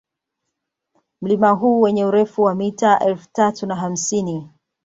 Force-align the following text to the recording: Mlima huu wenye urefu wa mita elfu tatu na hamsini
Mlima 1.21 1.49
huu 1.51 1.81
wenye 1.81 2.05
urefu 2.05 2.41
wa 2.41 2.55
mita 2.55 2.99
elfu 2.99 3.29
tatu 3.33 3.65
na 3.65 3.75
hamsini 3.75 4.49